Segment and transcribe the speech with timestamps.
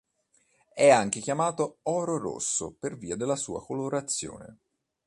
[0.73, 4.57] È anche chiamato "oro rosso" per via della sua colorazione.